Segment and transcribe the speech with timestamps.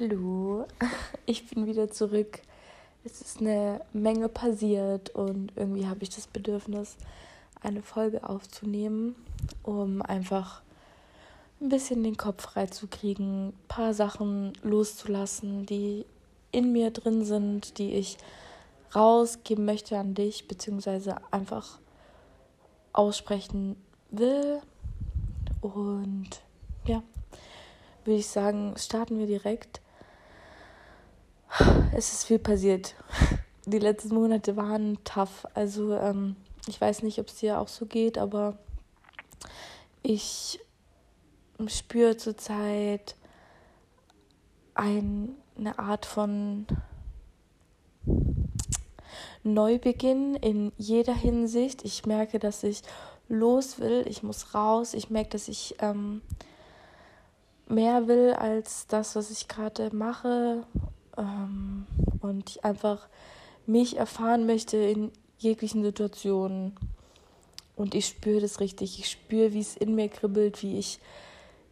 [0.00, 0.66] Hallo,
[1.26, 2.40] ich bin wieder zurück.
[3.04, 6.96] Es ist eine Menge passiert und irgendwie habe ich das Bedürfnis,
[7.62, 9.14] eine Folge aufzunehmen,
[9.62, 10.62] um einfach
[11.60, 16.06] ein bisschen den Kopf freizukriegen, ein paar Sachen loszulassen, die
[16.50, 18.18] in mir drin sind, die ich
[18.96, 21.78] rausgeben möchte an dich, beziehungsweise einfach
[22.92, 23.76] aussprechen
[24.10, 24.60] will.
[25.60, 26.30] Und
[26.84, 27.00] ja,
[28.04, 29.83] würde ich sagen, starten wir direkt.
[31.96, 32.96] Es ist viel passiert.
[33.66, 35.46] Die letzten Monate waren tough.
[35.54, 36.34] Also ähm,
[36.66, 38.58] ich weiß nicht, ob es dir auch so geht, aber
[40.02, 40.58] ich
[41.68, 43.14] spüre zurzeit
[44.74, 46.66] ein, eine Art von
[49.44, 51.84] Neubeginn in jeder Hinsicht.
[51.84, 52.82] Ich merke, dass ich
[53.28, 54.94] los will, ich muss raus.
[54.94, 56.22] Ich merke, dass ich ähm,
[57.68, 60.66] mehr will als das, was ich gerade mache.
[61.16, 61.86] Ähm,
[62.20, 63.08] und ich einfach
[63.66, 66.74] mich erfahren möchte in jeglichen Situationen.
[67.76, 68.98] Und ich spüre das richtig.
[68.98, 70.98] Ich spüre, wie es in mir kribbelt, wie ich,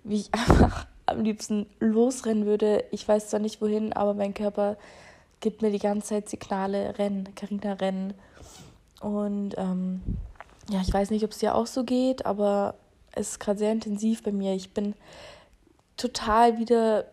[0.04, 2.84] wie ich einfach am liebsten losrennen würde.
[2.90, 4.76] Ich weiß zwar nicht wohin, aber mein Körper
[5.40, 8.14] gibt mir die ganze Zeit Signale, renn, Carina, renn.
[9.00, 10.00] Und ähm,
[10.70, 12.74] ja, ich weiß nicht, ob es dir auch so geht, aber
[13.12, 14.54] es ist gerade sehr intensiv bei mir.
[14.54, 14.94] Ich bin
[15.96, 17.06] total wieder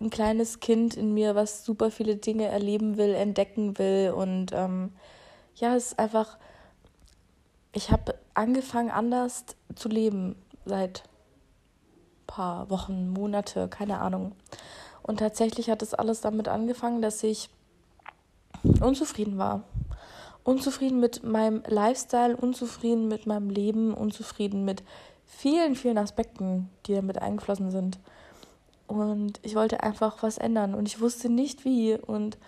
[0.00, 4.12] ein kleines Kind in mir, was super viele Dinge erleben will, entdecken will.
[4.16, 4.92] Und ähm,
[5.56, 6.38] ja, es ist einfach,
[7.72, 14.32] ich habe angefangen anders zu leben seit ein paar Wochen, Monate, keine Ahnung.
[15.02, 17.50] Und tatsächlich hat es alles damit angefangen, dass ich
[18.80, 19.64] unzufrieden war.
[20.44, 24.82] Unzufrieden mit meinem Lifestyle, unzufrieden mit meinem Leben, unzufrieden mit
[25.26, 27.98] vielen, vielen Aspekten, die damit eingeflossen sind.
[28.90, 31.94] Und ich wollte einfach was ändern und ich wusste nicht wie.
[31.94, 32.38] Und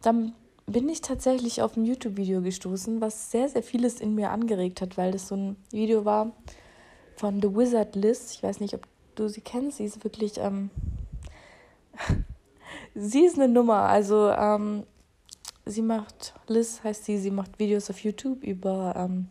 [0.00, 0.32] dann
[0.64, 4.96] bin ich tatsächlich auf ein YouTube-Video gestoßen, was sehr, sehr vieles in mir angeregt hat,
[4.96, 6.32] weil das so ein Video war
[7.16, 8.32] von The Wizard Liz.
[8.32, 8.86] Ich weiß nicht, ob
[9.16, 9.76] du sie kennst.
[9.76, 10.70] Sie ist wirklich, ähm,
[12.94, 13.82] sie ist eine Nummer.
[13.82, 14.84] Also ähm,
[15.66, 19.28] sie macht, Liz heißt sie, sie macht Videos auf YouTube über ähm,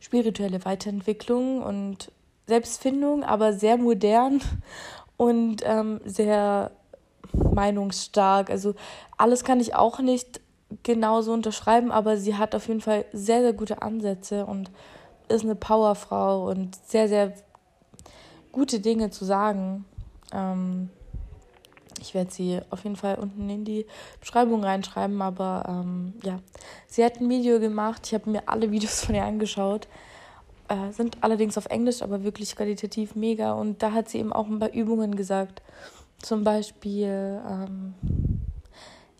[0.00, 2.12] spirituelle Weiterentwicklung und
[2.48, 4.40] Selbstfindung, aber sehr modern
[5.18, 6.70] und ähm, sehr
[7.52, 8.48] meinungsstark.
[8.48, 8.74] Also
[9.18, 10.40] alles kann ich auch nicht
[10.82, 14.70] genauso unterschreiben, aber sie hat auf jeden Fall sehr, sehr gute Ansätze und
[15.28, 17.34] ist eine Powerfrau und sehr, sehr
[18.52, 19.84] gute Dinge zu sagen.
[20.32, 20.88] Ähm,
[22.00, 23.86] ich werde sie auf jeden Fall unten in die
[24.20, 26.38] Beschreibung reinschreiben, aber ähm, ja,
[26.86, 28.06] sie hat ein Video gemacht.
[28.06, 29.88] Ich habe mir alle Videos von ihr angeschaut.
[30.68, 33.52] Äh, sind allerdings auf Englisch, aber wirklich qualitativ mega.
[33.52, 35.62] Und da hat sie eben auch ein paar Übungen gesagt.
[36.20, 37.94] Zum Beispiel ähm,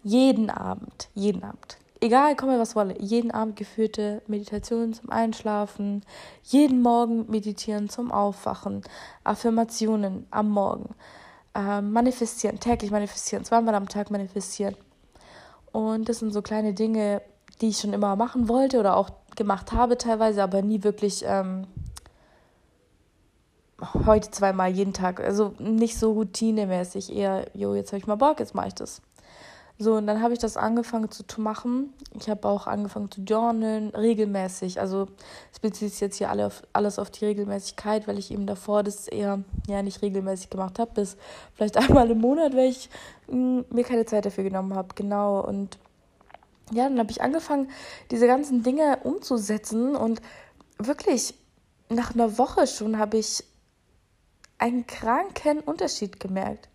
[0.03, 6.03] jeden Abend, jeden Abend, egal, komme was wolle, jeden Abend geführte Meditation zum Einschlafen,
[6.43, 8.83] jeden Morgen meditieren zum Aufwachen,
[9.25, 10.95] Affirmationen am Morgen
[11.55, 14.77] äh, manifestieren, täglich manifestieren, zweimal am Tag manifestieren.
[15.73, 17.23] Und das sind so kleine Dinge,
[17.61, 21.67] die ich schon immer machen wollte oder auch gemacht habe teilweise, aber nie wirklich ähm,
[24.07, 25.21] heute zweimal jeden Tag.
[25.21, 29.01] Also nicht so routinemäßig, eher, jo, jetzt habe ich mal Bock, jetzt mache ich das.
[29.81, 31.93] So, und dann habe ich das angefangen zu, machen.
[32.19, 34.81] Ich habe auch angefangen zu journalen, regelmäßig.
[34.81, 35.07] Also
[35.53, 38.83] es bezieht sich jetzt hier alle auf, alles auf die Regelmäßigkeit, weil ich eben davor
[38.83, 40.91] das eher ja nicht regelmäßig gemacht habe.
[40.95, 41.17] Bis
[41.55, 42.91] vielleicht einmal im Monat, weil ich
[43.29, 44.89] mh, hm, mir keine Zeit dafür genommen habe.
[44.97, 45.47] Genau.
[45.47, 45.79] Und
[46.73, 47.71] ja, dann habe ich angefangen,
[48.11, 49.97] diese ganzen Dinge umzusetzen.
[49.97, 50.21] Und
[50.79, 51.35] wirklich,
[51.89, 53.45] nach einer Woche schon habe ich
[54.59, 56.69] einen kranken Unterschied gemerkt.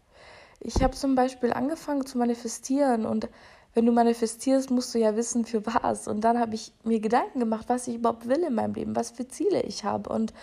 [0.59, 3.27] Ich habe zum Beispiel angefangen zu manifestieren und
[3.73, 6.07] wenn du manifestierst, musst du ja wissen, für was.
[6.07, 9.11] Und dann habe ich mir Gedanken gemacht, was ich überhaupt will in meinem Leben, was
[9.11, 10.09] für Ziele ich habe.
[10.09, 10.33] Und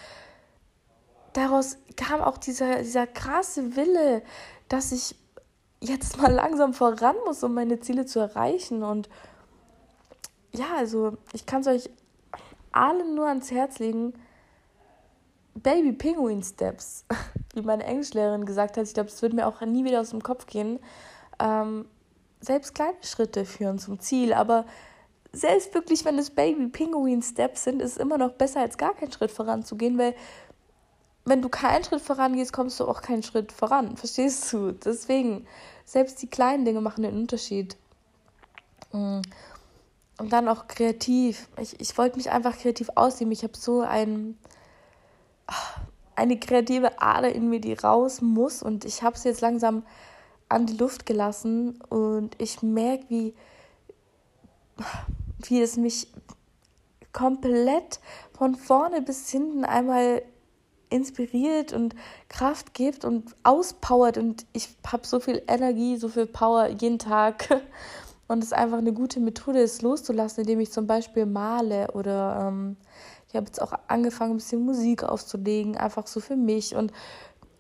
[1.33, 4.23] daraus kam auch dieser, dieser krasse Wille,
[4.69, 5.15] dass ich
[5.81, 8.83] jetzt mal langsam voran muss, um meine Ziele zu erreichen.
[8.83, 9.09] Und
[10.53, 11.91] ja, also ich kann es euch
[12.73, 14.15] allen nur ans Herz legen,
[15.55, 17.05] Baby Penguin Steps,
[17.55, 20.23] wie meine Englischlehrerin gesagt hat, ich glaube, das wird mir auch nie wieder aus dem
[20.23, 20.79] Kopf gehen.
[21.39, 21.87] Ähm,
[22.41, 24.65] selbst kleine Schritte führen zum Ziel, aber
[25.33, 28.95] selbst wirklich, wenn es Baby Penguin Steps sind, ist es immer noch besser, als gar
[28.95, 30.15] keinen Schritt voranzugehen, weil
[31.25, 33.97] wenn du keinen Schritt vorangehst, kommst du auch keinen Schritt voran.
[33.97, 34.73] Verstehst du?
[34.73, 35.47] Deswegen,
[35.85, 37.77] selbst die kleinen Dinge machen den Unterschied.
[38.93, 39.21] Mm.
[40.21, 41.49] Und dann auch kreativ.
[41.61, 43.33] Ich, ich wollte mich einfach kreativ ausleben.
[43.33, 44.39] Ich habe so ein
[46.21, 48.63] eine kreative Ader in mir, die raus muss.
[48.63, 49.83] Und ich habe es jetzt langsam
[50.49, 53.35] an die Luft gelassen und ich merke, wie,
[55.45, 56.09] wie es mich
[57.13, 58.01] komplett
[58.37, 60.23] von vorne bis hinten einmal
[60.91, 61.95] inspiriert und
[62.29, 67.49] Kraft gibt und auspowert und ich habe so viel Energie, so viel Power jeden Tag
[68.31, 72.47] und es ist einfach eine gute Methode, es loszulassen, indem ich zum Beispiel male oder
[72.49, 72.77] ähm,
[73.29, 76.93] ich habe jetzt auch angefangen, ein bisschen Musik aufzulegen, einfach so für mich und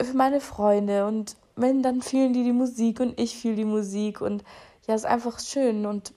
[0.00, 1.06] für meine Freunde.
[1.06, 4.20] Und wenn dann fühlen die die Musik und ich fühle die Musik.
[4.20, 4.43] Und
[4.87, 5.87] ja, ist einfach schön.
[5.87, 6.12] Und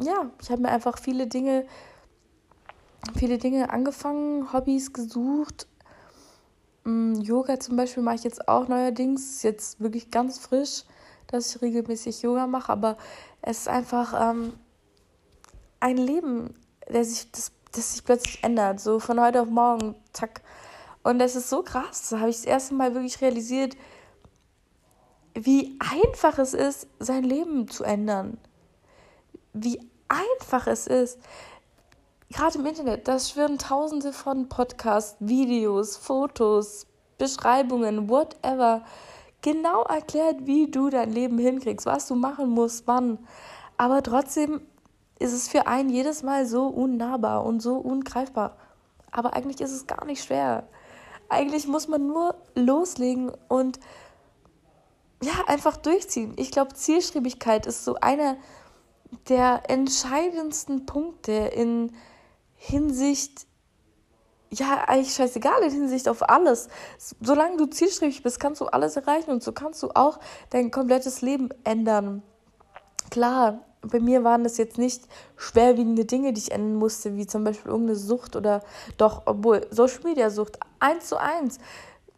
[0.00, 1.64] ja, ich habe mir einfach viele Dinge
[3.14, 5.66] viele Dinge angefangen, Hobbys gesucht.
[6.84, 9.42] Mm, Yoga zum Beispiel mache ich jetzt auch neuerdings.
[9.42, 10.84] Jetzt wirklich ganz frisch,
[11.28, 12.72] dass ich regelmäßig Yoga mache.
[12.72, 12.96] Aber
[13.42, 14.54] es ist einfach ähm,
[15.80, 16.54] ein Leben,
[16.88, 18.80] der sich, das, das sich plötzlich ändert.
[18.80, 20.42] So von heute auf morgen, zack.
[21.02, 22.08] Und das ist so krass.
[22.10, 23.76] Da habe ich das erste Mal wirklich realisiert,
[25.34, 28.38] wie einfach es ist, sein Leben zu ändern.
[29.52, 31.18] Wie einfach es ist
[32.30, 36.86] gerade im Internet, da schwirren tausende von Podcasts, Videos, Fotos,
[37.18, 38.84] Beschreibungen, whatever,
[39.46, 43.20] genau erklärt, wie du dein Leben hinkriegst, was du machen musst, wann.
[43.76, 44.60] Aber trotzdem
[45.20, 48.56] ist es für einen jedes Mal so unnahbar und so ungreifbar.
[49.12, 50.68] Aber eigentlich ist es gar nicht schwer.
[51.28, 53.78] Eigentlich muss man nur loslegen und
[55.22, 56.34] ja, einfach durchziehen.
[56.36, 58.36] Ich glaube, Zielstrebigkeit ist so einer
[59.28, 61.92] der entscheidendsten Punkte in
[62.56, 63.46] Hinsicht,
[64.58, 66.68] ja, eigentlich scheißegal, in Hinsicht auf alles.
[67.20, 70.18] Solange du zielstrebig bist, kannst du alles erreichen und so kannst du auch
[70.50, 72.22] dein komplettes Leben ändern.
[73.10, 75.04] Klar, bei mir waren das jetzt nicht
[75.36, 78.62] schwerwiegende Dinge, die ich ändern musste, wie zum Beispiel irgendeine Sucht oder
[78.96, 81.58] doch, obwohl Social Media Sucht eins zu eins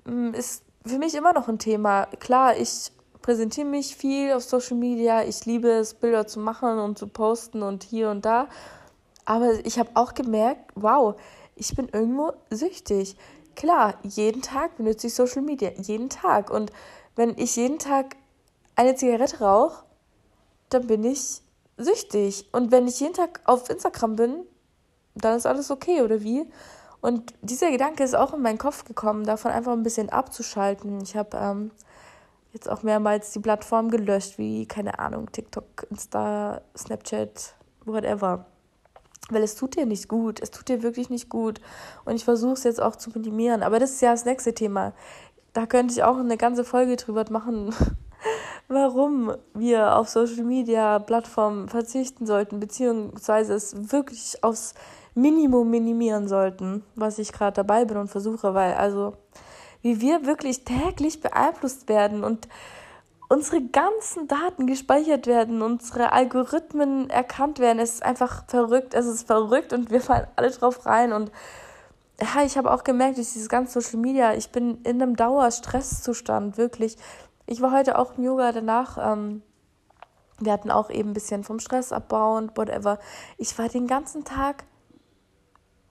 [0.05, 2.07] mm, ist für mich immer noch ein Thema.
[2.19, 2.91] Klar, ich
[3.21, 7.63] präsentiere mich viel auf Social Media, ich liebe es, Bilder zu machen und zu posten
[7.63, 8.49] und hier und da.
[9.25, 11.15] Aber ich habe auch gemerkt, wow,
[11.59, 13.17] ich bin irgendwo süchtig.
[13.57, 16.51] Klar, jeden Tag benutze ich Social Media, jeden Tag.
[16.51, 16.73] Und
[17.17, 18.17] wenn ich jeden Tag
[18.77, 19.85] eine Zigarette rauche,
[20.69, 21.43] dann bin ich
[21.77, 22.49] süchtig.
[22.53, 24.45] Und wenn ich jeden Tag auf Instagram bin,
[25.15, 26.47] dann ist alles okay, oder wie?
[27.01, 31.01] Und dieser Gedanke ist auch in meinen Kopf gekommen, davon einfach ein bisschen abzuschalten.
[31.03, 31.71] Ich habe ähm,
[32.53, 38.47] jetzt auch mehrmals die Plattform gelöscht, wie, keine Ahnung, TikTok, Insta, Snapchat, whatever
[39.31, 40.41] weil es tut dir nicht gut.
[40.41, 41.61] Es tut dir wirklich nicht gut.
[42.05, 43.63] Und ich versuche es jetzt auch zu minimieren.
[43.63, 44.93] Aber das ist ja das nächste Thema.
[45.53, 47.75] Da könnte ich auch eine ganze Folge drüber machen,
[48.69, 54.75] warum wir auf Social Media Plattformen verzichten sollten, beziehungsweise es wirklich aufs
[55.15, 59.15] Minimum minimieren sollten, was ich gerade dabei bin und versuche, weil also
[59.83, 62.49] wie wir wirklich täglich beeinflusst werden und
[63.29, 67.79] unsere ganzen Daten gespeichert werden, unsere Algorithmen erkannt werden.
[67.79, 71.13] Es ist einfach verrückt, es ist verrückt und wir fallen alle drauf rein.
[71.13, 71.31] Und
[72.21, 76.57] ja, ich habe auch gemerkt, durch dieses ganze Social Media, ich bin in einem Dauerstresszustand,
[76.57, 76.97] wirklich.
[77.47, 78.99] Ich war heute auch im Yoga danach.
[79.01, 79.43] Ähm,
[80.41, 82.99] wir hatten auch eben ein bisschen vom Stress abbauen, whatever.
[83.37, 84.65] Ich war den ganzen Tag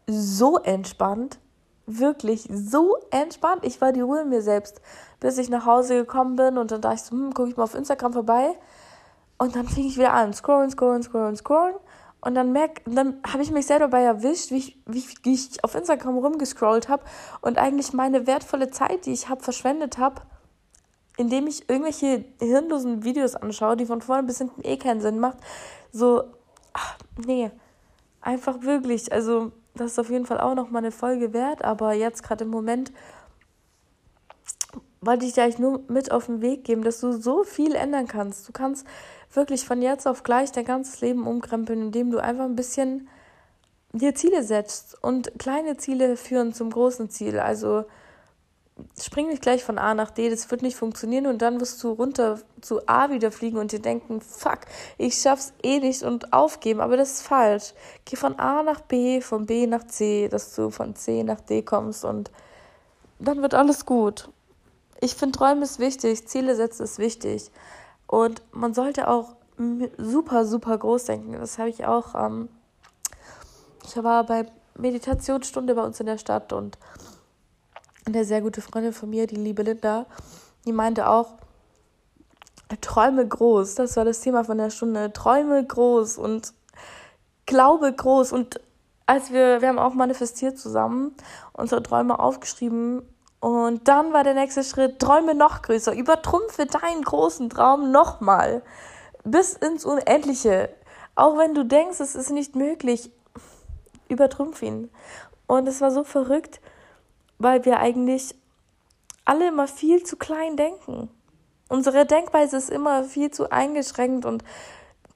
[0.08, 1.40] so entspannt
[1.88, 3.66] wirklich so entspannt.
[3.66, 4.82] Ich war die Ruhe in mir selbst,
[5.20, 7.64] bis ich nach Hause gekommen bin und dann dachte ich so, hm, gucke ich mal
[7.64, 8.56] auf Instagram vorbei.
[9.40, 11.76] Und dann fing ich wieder an, scrollen, scrollen, scrollen, scrollen.
[12.20, 15.64] Und dann merk, dann habe ich mich selber dabei erwischt, wie ich, wie, wie ich
[15.64, 17.04] auf Instagram rumgescrollt habe
[17.42, 20.22] und eigentlich meine wertvolle Zeit, die ich habe, verschwendet habe,
[21.16, 25.38] indem ich irgendwelche hirnlosen Videos anschaue, die von vorne bis hinten eh keinen Sinn macht.
[25.92, 26.24] So,
[26.74, 27.52] ach, nee,
[28.22, 29.12] einfach wirklich.
[29.12, 32.44] Also das ist auf jeden Fall auch noch mal eine Folge wert, aber jetzt gerade
[32.44, 32.92] im Moment
[35.02, 38.08] wollte ich dir eigentlich nur mit auf den Weg geben, dass du so viel ändern
[38.08, 38.48] kannst.
[38.48, 38.86] Du kannst
[39.32, 43.08] wirklich von jetzt auf gleich dein ganzes Leben umkrempeln, indem du einfach ein bisschen
[43.94, 45.02] dir Ziele setzt.
[45.02, 47.40] Und kleine Ziele führen zum großen Ziel.
[47.40, 47.86] Also
[49.00, 51.92] spring nicht gleich von A nach D, das wird nicht funktionieren und dann wirst du
[51.92, 54.60] runter zu A wieder fliegen und dir denken, fuck,
[54.98, 57.74] ich schaff's eh nicht und aufgeben, aber das ist falsch.
[58.06, 61.62] Geh von A nach B, von B nach C, dass du von C nach D
[61.62, 62.32] kommst und
[63.20, 64.30] dann wird alles gut.
[65.00, 67.52] Ich finde, Träume ist wichtig, Ziele setzen ist wichtig
[68.08, 69.36] und man sollte auch
[69.98, 71.34] super, super groß denken.
[71.34, 72.50] Das habe ich auch, ähm,
[73.84, 76.78] ich war bei Meditationsstunde bei uns in der Stadt und
[78.08, 80.06] eine sehr gute Freundin von mir, die liebe Linda,
[80.66, 81.36] die meinte auch,
[82.82, 83.76] träume groß.
[83.76, 85.14] Das war das Thema von der Stunde.
[85.14, 86.54] Träume groß und
[87.46, 88.32] glaube groß.
[88.32, 88.60] Und
[89.06, 91.16] als wir, wir haben auch manifestiert zusammen,
[91.54, 93.04] unsere Träume aufgeschrieben
[93.40, 98.64] Und dann war der nächste Schritt, träume noch größer, übertrumpfe deinen großen Traum nochmal,
[99.24, 100.70] bis ins Unendliche.
[101.16, 103.12] Auch wenn du denkst, es ist nicht möglich,
[104.10, 104.90] übertrumpf ihn.
[105.46, 106.60] Und es war so verrückt,
[107.40, 108.36] weil wir eigentlich
[109.26, 111.10] alle immer viel zu klein denken.
[111.70, 114.44] Unsere Denkweise ist immer viel zu eingeschränkt und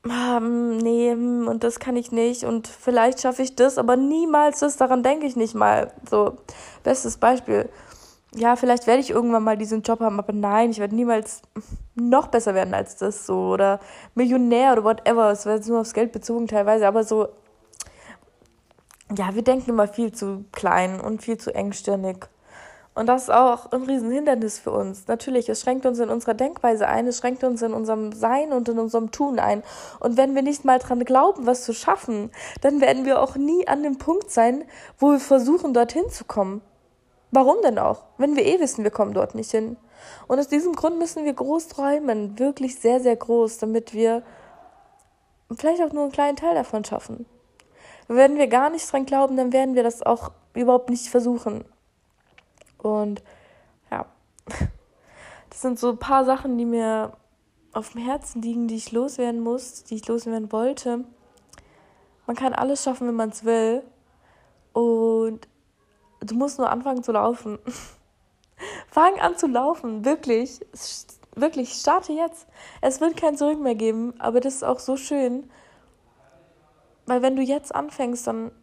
[0.09, 4.59] ah, nee, hm, und das kann ich nicht und vielleicht schaffe ich das, aber niemals
[4.59, 5.93] das, daran denke ich nicht mal.
[6.09, 6.37] So,
[6.83, 7.69] bestes Beispiel.
[8.35, 11.41] Ja, vielleicht werde ich irgendwann mal diesen Job haben, aber nein, ich werde niemals
[11.95, 13.79] noch besser werden als das so oder
[14.15, 15.31] Millionär oder whatever.
[15.31, 17.27] Es wird nur aufs Geld bezogen teilweise, aber so,
[19.17, 22.27] ja, wir denken immer viel zu klein und viel zu engstirnig.
[22.93, 25.07] Und das ist auch ein Riesenhindernis für uns.
[25.07, 28.67] Natürlich, es schränkt uns in unserer Denkweise ein, es schränkt uns in unserem Sein und
[28.67, 29.63] in unserem Tun ein.
[30.01, 33.65] Und wenn wir nicht mal dran glauben, was zu schaffen, dann werden wir auch nie
[33.67, 34.65] an dem Punkt sein,
[34.99, 36.61] wo wir versuchen, dorthin zu kommen.
[37.31, 38.03] Warum denn auch?
[38.17, 39.77] Wenn wir eh wissen, wir kommen dort nicht hin.
[40.27, 44.21] Und aus diesem Grund müssen wir groß träumen, wirklich sehr, sehr groß, damit wir
[45.55, 47.25] vielleicht auch nur einen kleinen Teil davon schaffen.
[48.13, 51.63] Wenn wir gar nicht dran glauben, dann werden wir das auch überhaupt nicht versuchen.
[52.77, 53.23] Und
[53.89, 54.05] ja,
[55.49, 57.13] das sind so ein paar Sachen, die mir
[57.71, 61.05] auf dem Herzen liegen, die ich loswerden muss, die ich loswerden wollte.
[62.27, 63.81] Man kann alles schaffen, wenn man es will.
[64.73, 65.47] Und
[66.19, 67.59] du musst nur anfangen zu laufen.
[68.89, 70.59] Fang an zu laufen, wirklich.
[71.33, 72.45] Wirklich, starte jetzt.
[72.81, 75.49] Es wird kein Zurück mehr geben, aber das ist auch so schön.
[77.11, 78.53] Weil wenn du jetzt anfängst, dann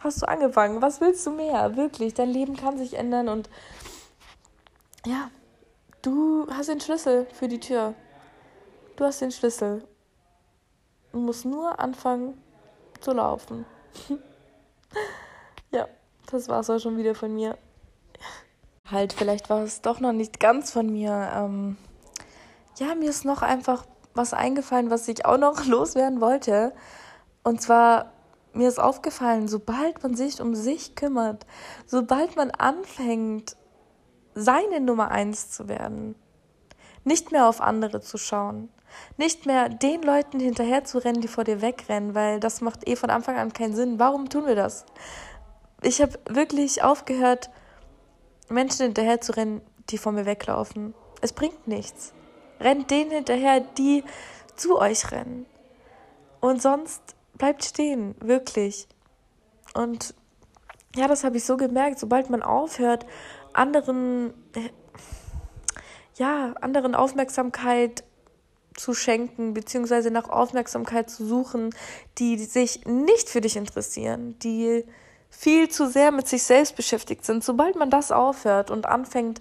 [0.00, 0.82] hast du angefangen.
[0.82, 1.76] Was willst du mehr?
[1.76, 3.48] Wirklich, dein Leben kann sich ändern und
[5.06, 5.30] ja,
[6.02, 7.94] du hast den Schlüssel für die Tür.
[8.96, 9.86] Du hast den Schlüssel.
[11.12, 12.36] Du musst nur anfangen
[12.98, 13.64] zu laufen.
[15.70, 15.86] ja,
[16.32, 17.56] das war's auch schon wieder von mir.
[18.90, 21.30] Halt, vielleicht war es doch noch nicht ganz von mir.
[21.32, 21.76] Ähm,
[22.80, 26.72] ja, mir ist noch einfach was eingefallen, was ich auch noch loswerden wollte.
[27.42, 28.12] Und zwar
[28.54, 31.46] mir ist aufgefallen, sobald man sich um sich kümmert,
[31.86, 33.56] sobald man anfängt,
[34.34, 36.14] seine Nummer eins zu werden,
[37.04, 38.68] nicht mehr auf andere zu schauen,
[39.16, 42.96] nicht mehr den Leuten hinterher zu rennen, die vor dir wegrennen, weil das macht eh
[42.96, 43.98] von Anfang an keinen Sinn.
[43.98, 44.84] Warum tun wir das?
[45.82, 47.50] Ich habe wirklich aufgehört,
[48.48, 50.94] Menschen hinterher zu rennen, die vor mir weglaufen.
[51.20, 52.12] Es bringt nichts.
[52.62, 54.04] Rennt denen hinterher, die
[54.56, 55.46] zu euch rennen.
[56.40, 57.02] Und sonst
[57.34, 58.86] bleibt stehen, wirklich.
[59.74, 60.14] Und
[60.94, 63.06] ja, das habe ich so gemerkt, sobald man aufhört,
[63.52, 64.34] anderen,
[66.16, 68.04] ja, anderen Aufmerksamkeit
[68.76, 71.74] zu schenken, beziehungsweise nach Aufmerksamkeit zu suchen,
[72.18, 74.84] die sich nicht für dich interessieren, die
[75.30, 77.42] viel zu sehr mit sich selbst beschäftigt sind.
[77.42, 79.40] Sobald man das aufhört und anfängt,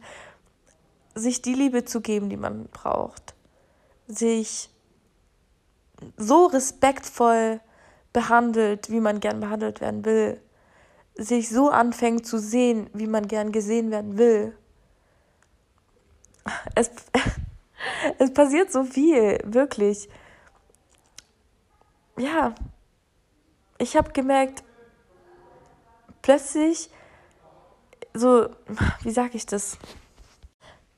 [1.15, 3.33] sich die Liebe zu geben, die man braucht,
[4.07, 4.69] sich
[6.17, 7.59] so respektvoll
[8.13, 10.41] behandelt, wie man gern behandelt werden will,
[11.15, 14.57] sich so anfängt zu sehen, wie man gern gesehen werden will.
[16.75, 16.91] Es,
[18.17, 20.09] es passiert so viel, wirklich.
[22.17, 22.55] Ja,
[23.77, 24.63] ich habe gemerkt,
[26.21, 26.89] plötzlich,
[28.13, 28.49] so,
[29.01, 29.77] wie sage ich das?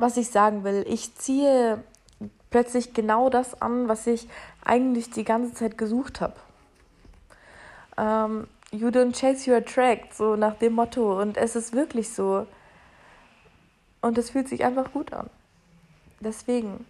[0.03, 1.81] Was ich sagen will, ich ziehe
[2.49, 4.27] plötzlich genau das an, was ich
[4.65, 6.35] eigentlich die ganze Zeit gesucht habe
[7.97, 11.21] ähm, You don't chase, you attract, so nach dem Motto.
[11.21, 12.47] Und es ist wirklich so.
[14.01, 15.29] Und es fühlt sich einfach gut an.
[16.19, 16.85] Deswegen,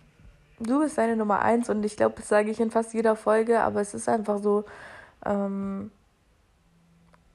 [0.59, 3.59] du bist deine Nummer eins und ich glaube, das sage ich in fast jeder Folge,
[3.59, 4.63] aber es ist einfach so.
[5.25, 5.91] Ähm,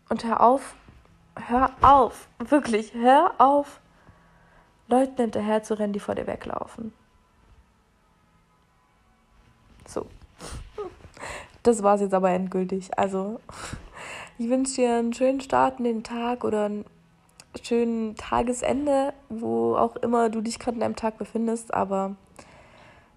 [0.08, 0.75] und hör auf,
[1.37, 3.80] hör auf, wirklich, hör auf,
[4.88, 6.92] Leuten hinterher zu rennen, die vor dir weglaufen.
[9.87, 10.07] So
[11.68, 12.88] das war es jetzt aber endgültig.
[12.97, 13.40] Also,
[14.38, 16.85] ich wünsche dir einen schönen Start in den Tag oder einen
[17.62, 21.75] schönen Tagesende, wo auch immer du dich gerade in deinem Tag befindest.
[21.75, 22.16] Aber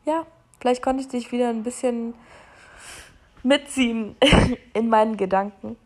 [0.05, 0.25] ja,
[0.59, 2.13] vielleicht konnte ich dich wieder ein bisschen
[3.43, 4.15] mitziehen
[4.73, 5.77] in meinen Gedanken.